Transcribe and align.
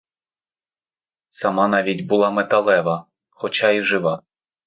Сама 1.29 1.67
навіть 1.67 2.01
була 2.05 2.31
металева, 2.31 3.05
хоча 3.29 3.69
й 3.71 3.81
жива. 3.81 4.23